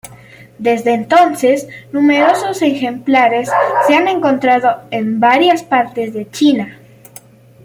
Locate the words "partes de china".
5.61-6.79